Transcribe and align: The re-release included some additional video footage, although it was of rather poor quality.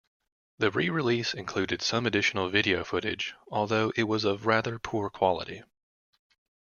The 0.57 0.71
re-release 0.71 1.35
included 1.35 1.83
some 1.83 2.07
additional 2.07 2.49
video 2.49 2.83
footage, 2.83 3.35
although 3.51 3.93
it 3.95 4.05
was 4.05 4.23
of 4.23 4.47
rather 4.47 4.79
poor 4.79 5.11
quality. 5.11 5.61